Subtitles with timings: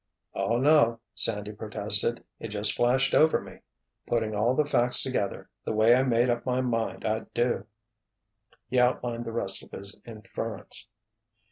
[0.33, 2.23] "Oh, no," Sandy protested.
[2.39, 6.59] "It just flashed over me—putting all the facts together, the way I made up my
[6.59, 7.67] mind I'd do."
[8.67, 10.87] He outlined the rest of his inference.